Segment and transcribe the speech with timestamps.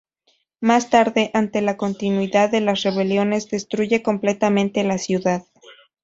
[0.61, 5.43] Más tarde, ante la continuidad de las rebeliones, destruye completamente la ciudad.